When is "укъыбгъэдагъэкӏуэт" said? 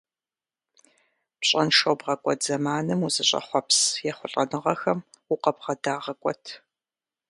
5.33-6.43